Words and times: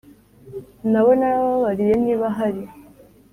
Naba 0.91 1.11
narababariye 1.19 1.93
niba 2.03 2.27
hari 2.37 2.63